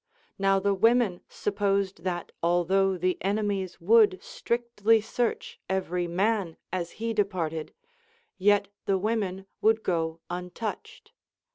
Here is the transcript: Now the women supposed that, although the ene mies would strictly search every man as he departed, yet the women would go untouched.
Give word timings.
Now 0.39 0.59
the 0.59 0.73
women 0.73 1.21
supposed 1.29 2.01
that, 2.03 2.31
although 2.41 2.97
the 2.97 3.19
ene 3.23 3.45
mies 3.47 3.79
would 3.79 4.17
strictly 4.19 4.99
search 4.99 5.59
every 5.69 6.07
man 6.07 6.57
as 6.73 6.93
he 6.93 7.13
departed, 7.13 7.71
yet 8.39 8.69
the 8.87 8.97
women 8.97 9.45
would 9.61 9.83
go 9.83 10.19
untouched. 10.27 11.11